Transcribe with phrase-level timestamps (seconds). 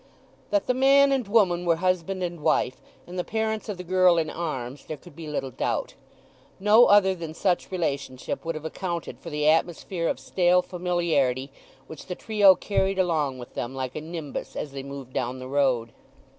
[0.49, 4.17] That the man and woman were husband and wife, and the parents of the girl
[4.17, 5.93] in arms there could be little doubt.
[6.59, 11.51] No other than such relationship would have accounted for the atmosphere of stale familiarity
[11.85, 15.47] which the trio carried along with them like a nimbus as they moved down the
[15.47, 15.91] road.